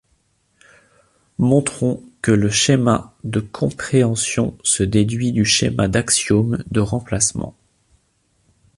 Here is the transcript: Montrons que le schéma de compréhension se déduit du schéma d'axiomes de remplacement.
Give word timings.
Montrons 1.37 2.01
que 2.23 2.31
le 2.31 2.49
schéma 2.49 3.15
de 3.23 3.39
compréhension 3.39 4.57
se 4.63 4.81
déduit 4.81 5.31
du 5.31 5.45
schéma 5.45 5.87
d'axiomes 5.87 6.63
de 6.71 6.79
remplacement. 6.79 7.55